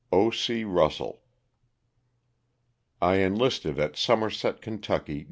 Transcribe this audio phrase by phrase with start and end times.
[0.11, 0.31] O.
[0.31, 0.63] C.
[0.63, 1.21] RUSSELL.
[3.03, 4.79] T ENLISTED at Somerset, Ky.